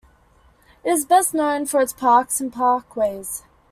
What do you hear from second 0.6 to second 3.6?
It is best known for its parks and parkways.